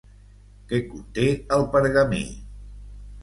Què 0.71 0.77
conté 0.93 1.27
el 1.57 1.67
pergamí? 1.75 2.23